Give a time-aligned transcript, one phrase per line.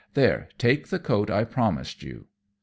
[0.15, 2.25] There, take the coat I promised you."